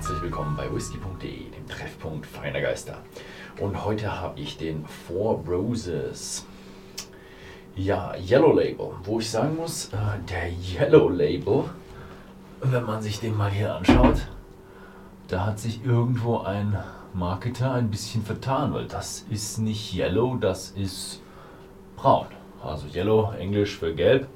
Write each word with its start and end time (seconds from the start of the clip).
herzlich 0.00 0.22
willkommen 0.22 0.56
bei 0.56 0.74
whisky.de, 0.74 1.50
dem 1.50 1.68
Treffpunkt 1.68 2.24
feiner 2.24 2.62
Geister. 2.62 2.96
Und 3.60 3.84
heute 3.84 4.18
habe 4.18 4.40
ich 4.40 4.56
den 4.56 4.86
Four 4.86 5.44
Roses. 5.46 6.46
Ja, 7.76 8.14
Yellow 8.16 8.54
Label, 8.54 8.92
wo 9.04 9.20
ich 9.20 9.30
sagen 9.30 9.56
muss, 9.56 9.90
äh, 9.92 9.98
der 10.26 10.48
Yellow 10.48 11.10
Label, 11.10 11.64
wenn 12.62 12.86
man 12.86 13.02
sich 13.02 13.20
den 13.20 13.36
mal 13.36 13.50
hier 13.50 13.74
anschaut, 13.74 14.26
da 15.28 15.44
hat 15.44 15.58
sich 15.58 15.84
irgendwo 15.84 16.38
ein 16.38 16.82
Marketer 17.12 17.74
ein 17.74 17.90
bisschen 17.90 18.24
vertan, 18.24 18.72
weil 18.72 18.86
das 18.86 19.26
ist 19.28 19.58
nicht 19.58 19.94
Yellow, 19.94 20.36
das 20.36 20.70
ist 20.70 21.20
braun. 21.96 22.28
Also 22.64 22.86
Yellow, 22.86 23.34
Englisch 23.38 23.76
für 23.76 23.94
gelb. 23.94 24.28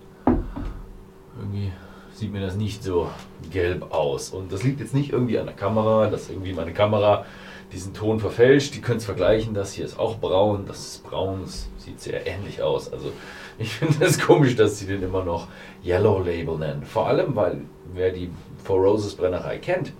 Irgendwie 1.38 1.72
sieht 2.14 2.32
mir 2.32 2.40
das 2.40 2.54
nicht 2.54 2.82
so 2.82 3.10
gelb 3.50 3.92
aus. 3.92 4.30
Und 4.30 4.52
das 4.52 4.62
liegt 4.62 4.80
jetzt 4.80 4.94
nicht 4.94 5.12
irgendwie 5.12 5.38
an 5.38 5.46
der 5.46 5.54
Kamera, 5.54 6.08
dass 6.08 6.30
irgendwie 6.30 6.52
meine 6.52 6.72
Kamera 6.72 7.26
diesen 7.72 7.92
Ton 7.92 8.20
verfälscht. 8.20 8.74
Die 8.74 8.80
können 8.80 8.98
es 8.98 9.04
vergleichen, 9.04 9.52
das 9.52 9.72
hier 9.72 9.84
ist 9.84 9.98
auch 9.98 10.18
braun, 10.18 10.64
das 10.66 10.78
ist 10.78 11.04
braun, 11.04 11.40
das 11.42 11.68
sieht 11.78 12.00
sehr 12.00 12.26
ähnlich 12.26 12.62
aus. 12.62 12.92
Also 12.92 13.12
ich 13.58 13.74
finde 13.74 14.04
es 14.04 14.18
komisch, 14.18 14.56
dass 14.56 14.78
sie 14.78 14.86
den 14.86 15.02
immer 15.02 15.24
noch 15.24 15.48
Yellow 15.84 16.20
Label 16.20 16.56
nennen. 16.56 16.84
Vor 16.84 17.08
allem, 17.08 17.34
weil 17.34 17.62
wer 17.92 18.10
die 18.10 18.30
Four 18.62 18.78
Roses 18.80 19.14
Brennerei 19.14 19.58
kennt, 19.58 19.92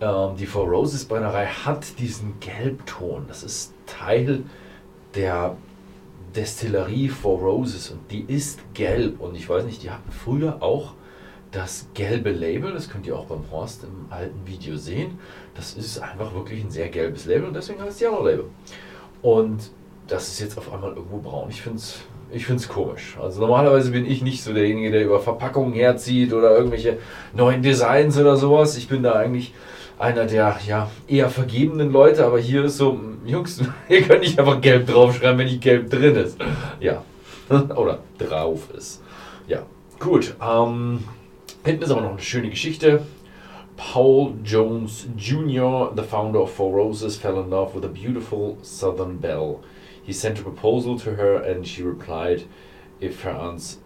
ähm, 0.00 0.36
die 0.38 0.46
Four 0.46 0.68
Roses 0.68 1.04
Brennerei 1.04 1.46
hat 1.46 1.98
diesen 1.98 2.40
Gelbton. 2.40 3.26
Das 3.28 3.42
ist 3.42 3.74
Teil 3.86 4.44
der 5.14 5.56
Destillerie 6.34 7.08
Four 7.08 7.40
Roses 7.40 7.90
und 7.90 8.10
die 8.10 8.24
ist 8.26 8.60
gelb. 8.72 9.20
Und 9.20 9.34
ich 9.34 9.48
weiß 9.48 9.64
nicht, 9.64 9.82
die 9.82 9.90
hatten 9.90 10.10
früher 10.12 10.62
auch 10.62 10.94
das 11.52 11.88
gelbe 11.94 12.30
Label, 12.30 12.72
das 12.72 12.88
könnt 12.88 13.06
ihr 13.06 13.16
auch 13.16 13.26
beim 13.26 13.50
Horst 13.50 13.82
im 13.84 14.06
alten 14.10 14.46
Video 14.46 14.76
sehen. 14.76 15.18
Das 15.54 15.74
ist 15.74 15.98
einfach 15.98 16.32
wirklich 16.34 16.62
ein 16.62 16.70
sehr 16.70 16.88
gelbes 16.88 17.26
Label 17.26 17.48
und 17.48 17.54
deswegen 17.54 17.82
heißt 17.82 17.96
es 17.96 18.00
Yellow 18.00 18.24
Label. 18.24 18.44
Und 19.22 19.70
das 20.06 20.28
ist 20.28 20.40
jetzt 20.40 20.58
auf 20.58 20.72
einmal 20.72 20.92
irgendwo 20.92 21.18
braun. 21.18 21.50
Ich 21.50 21.62
finde 21.62 21.78
es 21.78 22.00
ich 22.32 22.46
find's 22.46 22.68
komisch. 22.68 23.16
Also 23.20 23.40
normalerweise 23.40 23.90
bin 23.90 24.06
ich 24.06 24.22
nicht 24.22 24.44
so 24.44 24.52
derjenige, 24.52 24.92
der 24.92 25.04
über 25.04 25.20
Verpackungen 25.20 25.74
herzieht 25.74 26.32
oder 26.32 26.56
irgendwelche 26.56 26.98
neuen 27.34 27.62
Designs 27.62 28.16
oder 28.18 28.36
sowas. 28.36 28.76
Ich 28.76 28.88
bin 28.88 29.02
da 29.02 29.14
eigentlich 29.14 29.52
einer 29.98 30.26
der 30.26 30.56
ja, 30.66 30.90
eher 31.08 31.28
vergebenen 31.28 31.90
Leute, 31.90 32.24
aber 32.24 32.38
hier 32.38 32.64
ist 32.64 32.76
so, 32.76 32.98
Jungs, 33.24 33.60
ihr 33.88 34.02
könnt 34.02 34.20
nicht 34.20 34.38
einfach 34.38 34.60
gelb 34.60 34.86
draufschreiben, 34.86 35.38
wenn 35.38 35.46
nicht 35.46 35.60
gelb 35.60 35.90
drin 35.90 36.14
ist. 36.14 36.38
Ja. 36.78 37.02
Oder 37.74 37.98
drauf 38.18 38.68
ist. 38.76 39.02
Ja. 39.48 39.62
Gut. 39.98 40.36
Ähm, 40.40 41.00
Hinten 41.62 41.82
ist 41.82 41.90
aber 41.90 42.00
noch 42.00 42.12
eine 42.12 42.20
schöne 42.20 42.48
Geschichte. 42.48 43.02
Paul 43.76 44.32
Jones 44.42 45.08
Jr., 45.18 45.92
the 45.94 46.02
founder 46.02 46.40
of 46.40 46.50
Four 46.50 46.72
Roses, 46.72 47.18
fell 47.18 47.38
in 47.38 47.50
love 47.50 47.74
with 47.74 47.84
a 47.84 47.88
beautiful 47.88 48.56
southern 48.62 49.18
belle. 49.18 49.60
He 50.02 50.14
sent 50.14 50.38
a 50.38 50.42
proposal 50.42 50.98
to 51.00 51.16
her 51.16 51.36
and 51.36 51.66
she 51.66 51.82
replied 51.82 52.44
if 52.98 53.24
her 53.24 53.32
answer, 53.32 53.78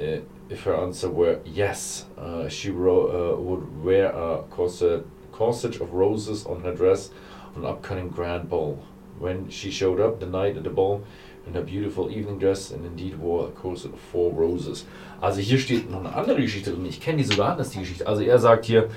uh, 0.00 0.18
if 0.48 0.64
her 0.64 0.74
answer 0.74 1.08
were 1.08 1.38
yes, 1.44 2.06
uh, 2.18 2.48
she 2.48 2.70
uh, 2.70 2.72
would 2.72 3.84
wear 3.84 4.06
a 4.06 4.42
corset, 4.50 5.06
corset 5.30 5.80
of 5.80 5.92
roses 5.92 6.44
on 6.44 6.62
her 6.62 6.74
dress 6.74 7.10
on 7.54 7.62
an 7.62 7.70
upcoming 7.70 8.08
grand 8.08 8.50
ball. 8.50 8.82
When 9.20 9.48
she 9.48 9.70
showed 9.70 10.00
up 10.00 10.18
the 10.18 10.26
night 10.26 10.56
at 10.56 10.64
the 10.64 10.70
ball, 10.70 11.04
in 11.46 11.54
her 11.54 11.62
beautiful 11.62 12.10
evening 12.10 12.38
dress 12.38 12.72
and 12.72 12.84
indeed 12.84 13.18
wore 13.18 13.48
a 13.48 13.50
corset 13.50 13.92
of 13.92 14.00
four 14.12 14.32
roses. 14.32 14.86
Also 15.20 15.40
hier 15.40 15.58
steht 15.58 15.90
noch 15.90 16.00
eine 16.00 16.14
andere 16.14 16.42
Geschichte 16.42 16.72
drin. 16.72 16.84
Ich 16.86 17.00
kenne 17.00 17.18
die 17.18 17.24
sogar 17.24 17.52
anders, 17.52 17.70
die 17.70 17.78
Geschichte. 17.78 18.06
Also 18.06 18.22
er 18.22 18.38
sagt 18.38 18.66
hier, 18.66 18.88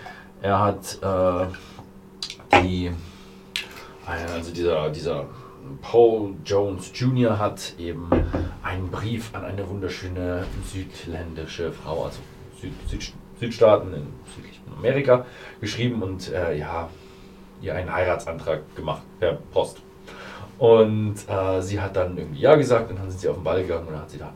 er 0.41 0.59
hat 0.59 0.99
äh, 1.01 2.61
die, 2.61 2.91
also 4.05 4.51
dieser, 4.51 4.89
dieser 4.89 5.25
Paul 5.81 6.35
Jones 6.45 6.91
Jr. 6.93 7.37
hat 7.37 7.75
eben 7.77 8.09
einen 8.63 8.89
Brief 8.89 9.33
an 9.35 9.45
eine 9.45 9.67
wunderschöne 9.69 10.45
südländische 10.65 11.71
Frau, 11.71 12.05
also 12.05 12.19
Süd, 12.59 12.73
Süd, 12.87 13.13
Südstaaten 13.39 13.93
in 13.93 14.07
südlichen 14.35 14.63
Amerika, 14.75 15.25
geschrieben 15.61 16.01
und 16.01 16.31
äh, 16.31 16.57
ja, 16.57 16.89
ihr 17.61 17.75
einen 17.75 17.93
Heiratsantrag 17.93 18.75
gemacht 18.75 19.03
per 19.19 19.33
Post. 19.51 19.81
Und 20.59 21.15
äh, 21.29 21.61
sie 21.61 21.79
hat 21.79 21.95
dann 21.95 22.17
irgendwie 22.17 22.41
Ja 22.41 22.55
gesagt 22.55 22.91
und 22.91 22.99
dann 22.99 23.09
sind 23.09 23.21
sie 23.21 23.29
auf 23.29 23.37
den 23.37 23.43
Ball 23.43 23.61
gegangen 23.61 23.87
und 23.87 23.93
dann 23.93 24.01
hat 24.01 24.09
sie 24.09 24.17
da 24.17 24.33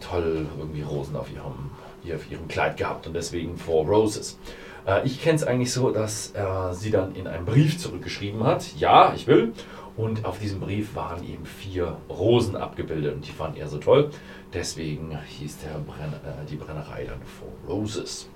toll 0.00 0.46
irgendwie 0.58 0.82
Rosen 0.82 1.16
auf 1.16 1.32
ihrem, 1.32 1.70
hier 2.02 2.16
auf 2.16 2.30
ihrem 2.30 2.46
Kleid 2.46 2.76
gehabt 2.76 3.06
und 3.06 3.14
deswegen 3.14 3.56
Four 3.56 3.86
Roses. 3.86 4.38
Äh, 4.86 5.06
ich 5.06 5.22
kenne 5.22 5.36
es 5.36 5.44
eigentlich 5.44 5.72
so, 5.72 5.90
dass 5.90 6.34
äh, 6.34 6.74
sie 6.74 6.90
dann 6.90 7.14
in 7.14 7.26
einem 7.26 7.46
Brief 7.46 7.78
zurückgeschrieben 7.78 8.44
hat, 8.44 8.74
ja, 8.76 9.14
ich 9.14 9.26
will. 9.26 9.54
Und 9.96 10.24
auf 10.24 10.38
diesem 10.38 10.60
Brief 10.60 10.94
waren 10.94 11.22
eben 11.24 11.44
vier 11.44 11.96
Rosen 12.08 12.56
abgebildet 12.56 13.14
und 13.14 13.26
die 13.26 13.32
fanden 13.32 13.58
er 13.58 13.68
so 13.68 13.78
toll. 13.78 14.10
Deswegen 14.52 15.18
hieß 15.18 15.58
der 15.58 15.78
Brenn, 15.78 16.12
äh, 16.12 16.46
die 16.50 16.56
Brennerei 16.56 17.04
dann 17.04 17.20
Four 17.22 17.52
Roses. 17.66 18.28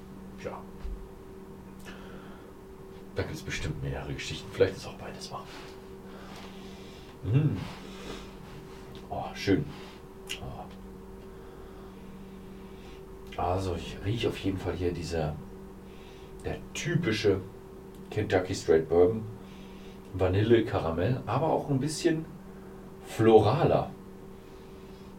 Ja. 0.43 0.59
Da 3.15 3.23
gibt 3.23 3.35
es 3.35 3.43
bestimmt 3.43 3.83
mehrere 3.83 4.13
Geschichten. 4.13 4.47
Vielleicht 4.53 4.77
ist 4.77 4.87
auch 4.87 4.95
beides 4.95 5.31
wahr. 5.33 5.45
Mmh. 7.27 7.57
Oh, 9.11 9.25
schön. 9.35 9.65
Oh. 10.41 10.65
Also 13.41 13.75
ich 13.75 13.97
rieche 14.05 14.29
auf 14.29 14.39
jeden 14.39 14.59
Fall 14.59 14.75
hier 14.75 14.93
dieser 14.93 15.35
der 16.45 16.59
typische 16.73 17.41
Kentucky 18.11 18.55
Straight 18.55 18.89
Bourbon. 18.89 19.23
Vanille, 20.15 20.65
Karamell, 20.65 21.21
aber 21.27 21.53
auch 21.53 21.69
ein 21.69 21.81
bisschen 21.81 22.25
floraler. 23.07 23.91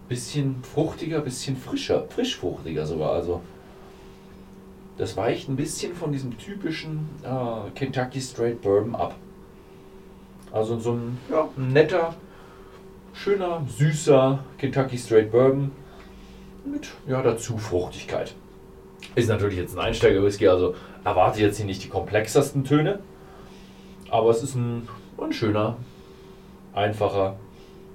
Bisschen 0.10 0.64
fruchtiger, 0.64 1.20
bisschen 1.20 1.58
frischer, 1.58 2.08
frischfruchtiger 2.08 2.86
sogar. 2.86 3.12
Also 3.12 3.42
das 4.98 5.18
weicht 5.18 5.50
ein 5.50 5.58
bisschen 5.58 5.94
von 5.94 6.12
diesem 6.12 6.38
typischen 6.38 7.10
äh, 7.24 7.70
Kentucky 7.76 8.22
Straight 8.22 8.62
Bourbon 8.62 8.96
ab. 8.96 9.16
Also 10.52 10.80
so 10.80 10.94
ein 10.94 11.18
ja, 11.30 11.48
netter, 11.56 12.16
schöner, 13.14 13.66
süßer 13.68 14.40
Kentucky 14.58 14.98
Straight 14.98 15.32
Bourbon 15.32 15.72
mit 16.66 16.90
ja, 17.08 17.22
dazu 17.22 17.58
Fruchtigkeit. 17.58 18.34
Ist 19.16 19.30
natürlich 19.30 19.58
jetzt 19.58 19.78
ein 19.78 19.86
Einsteiger-Whisky, 19.86 20.48
also 20.48 20.76
erwarte 21.04 21.42
jetzt 21.42 21.58
hier 21.58 21.66
nicht 21.66 21.84
die 21.84 21.90
komplexesten 21.90 22.64
Töne. 22.64 23.00
Aber 24.10 24.30
es 24.30 24.42
ist 24.42 24.56
ein, 24.56 24.88
ein 25.20 25.34
schöner, 25.34 25.78
einfacher 26.74 27.38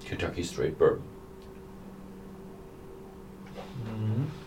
Kentucky 0.07 0.45
Straight 0.45 0.79
Bourbon. 0.79 1.03
Mhm. 3.85 4.42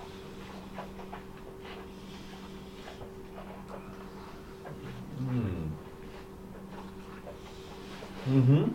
Mhm. 8.25 8.73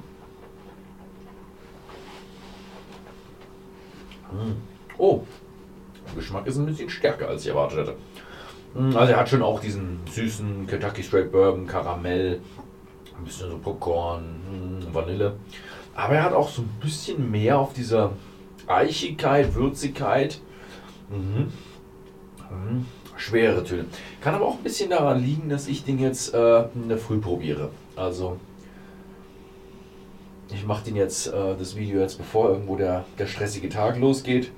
Mhm. 4.33 4.57
Oh, 4.99 5.23
der 6.07 6.17
Geschmack 6.17 6.47
ist 6.47 6.59
ein 6.59 6.67
bisschen 6.67 6.91
stärker, 6.91 7.29
als 7.29 7.43
ich 7.43 7.49
erwartet 7.49 7.79
hätte. 7.79 7.97
Mhm, 8.75 8.97
also 8.97 9.13
er 9.13 9.19
hat 9.19 9.29
schon 9.29 9.43
auch 9.43 9.61
diesen 9.61 10.01
süßen 10.11 10.67
Kentucky 10.67 11.03
Straight 11.03 11.33
Bourbon, 11.33 11.67
Karamell, 11.67 12.41
ein 13.19 13.25
bisschen 13.25 13.51
so 13.51 13.59
Popcorn, 13.59 14.23
mhm, 14.51 14.95
Vanille. 14.95 15.37
Aber 15.95 16.15
er 16.15 16.23
hat 16.23 16.33
auch 16.33 16.49
so 16.49 16.63
ein 16.63 16.71
bisschen 16.81 17.31
mehr 17.31 17.59
auf 17.59 17.73
dieser 17.73 18.13
Eichigkeit, 18.67 19.55
Würzigkeit. 19.55 20.41
Mhm. 21.11 21.53
Mhm. 22.51 22.87
Schwere 23.17 23.65
Töne. 23.65 23.87
Kann 24.21 24.35
aber 24.35 24.47
auch 24.47 24.57
ein 24.57 24.63
bisschen 24.63 24.91
daran 24.91 25.21
liegen, 25.23 25.49
dass 25.51 25.69
ich 25.69 25.85
den 25.85 25.99
jetzt 25.99 26.33
äh, 26.33 26.65
in 26.75 26.89
der 26.89 26.97
Früh 26.97 27.19
probiere. 27.19 27.71
Also 27.97 28.39
ich 30.53 30.65
mache 30.65 30.85
den 30.85 30.97
jetzt, 30.97 31.29
äh, 31.29 31.57
das 31.57 31.77
Video 31.77 32.01
jetzt 32.01 32.19
bevor 32.19 32.51
irgendwo 32.51 32.77
der, 32.77 33.05
der 33.19 33.27
stressige 33.27 33.69
Tag 33.69 33.99
losgeht, 33.99 34.51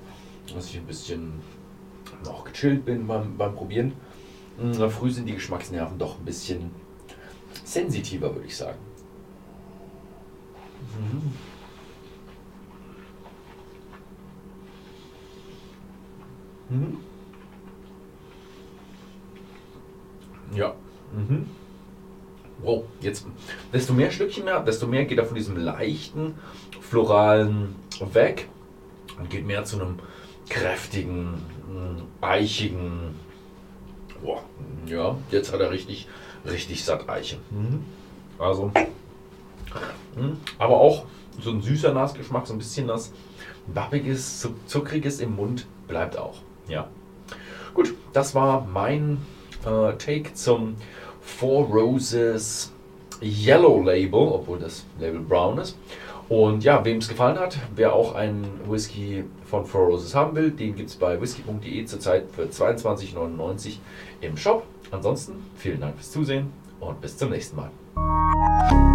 dass 0.53 0.69
ich 0.69 0.77
ein 0.77 0.85
bisschen 0.85 1.41
noch 2.23 2.43
gechillt 2.45 2.85
bin 2.85 3.07
beim, 3.07 3.37
beim 3.37 3.55
Probieren. 3.55 3.93
Mhm, 4.57 4.89
früh 4.89 5.09
sind 5.09 5.27
die 5.27 5.33
Geschmacksnerven 5.33 5.97
doch 5.97 6.19
ein 6.19 6.25
bisschen 6.25 6.71
sensitiver, 7.63 8.33
würde 8.33 8.47
ich 8.47 8.55
sagen. 8.55 8.77
Mhm. 10.99 11.33
Mhm. 16.69 16.97
Ja. 20.55 20.75
Mhm. 21.11 21.49
Wow, 22.63 22.85
jetzt, 23.01 23.27
desto 23.73 23.93
mehr 23.93 24.09
Stückchen 24.09 24.45
mehr, 24.45 24.61
desto 24.61 24.87
mehr 24.87 25.05
geht 25.05 25.17
er 25.17 25.25
von 25.25 25.35
diesem 25.35 25.57
leichten, 25.57 26.35
floralen 26.79 27.75
weg 28.13 28.47
und 29.19 29.29
geht 29.29 29.45
mehr 29.45 29.65
zu 29.65 29.81
einem 29.81 29.99
kräftigen, 30.49 31.41
eichigen. 32.21 33.15
Boah, 34.23 34.43
ja, 34.85 35.17
jetzt 35.31 35.51
hat 35.51 35.59
er 35.59 35.71
richtig, 35.71 36.07
richtig 36.45 36.85
satt 36.85 37.07
reiche. 37.07 37.37
Mhm. 37.51 37.83
Also, 38.39 38.71
mh. 40.15 40.37
aber 40.57 40.77
auch 40.77 41.05
so 41.41 41.51
ein 41.51 41.61
süßer 41.61 41.93
Nasgeschmack, 41.93 42.47
so 42.47 42.53
ein 42.53 42.59
bisschen 42.59 42.87
das 42.87 43.11
Babbiges, 43.67 44.47
Zuckriges 44.67 45.19
im 45.19 45.35
Mund 45.35 45.67
bleibt 45.87 46.17
auch. 46.17 46.39
Ja. 46.67 46.87
Gut, 47.73 47.93
das 48.13 48.35
war 48.35 48.65
mein 48.65 49.17
äh, 49.65 49.93
Take 49.97 50.33
zum 50.33 50.75
Four 51.23 51.65
Roses 51.65 52.71
Yellow 53.21 53.81
Label, 53.81 54.19
obwohl 54.19 54.59
das 54.59 54.85
Label 54.99 55.19
Brown 55.19 55.57
ist. 55.57 55.77
Und 56.29 56.63
ja, 56.63 56.83
wem 56.83 56.97
es 56.97 57.09
gefallen 57.09 57.37
hat, 57.37 57.57
wer 57.75 57.93
auch 57.93 58.15
einen 58.15 58.45
Whisky 58.67 59.23
von 59.45 59.65
Four 59.65 59.87
Roses 59.87 60.15
haben 60.15 60.35
will, 60.35 60.51
den 60.51 60.75
gibt 60.75 60.89
es 60.89 60.95
bei 60.95 61.19
whisky.de 61.19 61.85
zurzeit 61.85 62.25
für 62.31 62.43
22,99 62.43 63.77
im 64.21 64.37
Shop. 64.37 64.63
Ansonsten 64.91 65.33
vielen 65.55 65.81
Dank 65.81 65.95
fürs 65.95 66.11
Zusehen 66.11 66.51
und 66.79 67.01
bis 67.01 67.17
zum 67.17 67.29
nächsten 67.29 67.57
Mal. 67.57 68.92